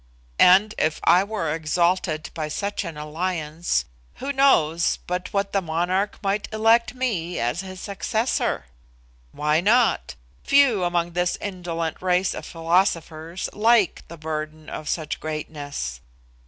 [0.39, 3.85] And if I were exalted by such an alliance,
[4.15, 8.65] who knows but what the Monarch might elect me as his successor?
[9.31, 10.15] Why not?
[10.43, 16.01] Few among this indolent race of philosophers like the burden of such greatness.